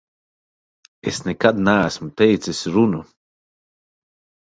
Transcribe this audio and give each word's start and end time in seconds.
Es 1.09 1.19
nekad 1.27 1.59
neesmu 1.67 2.09
teicis 2.17 2.61
runu. 2.73 3.01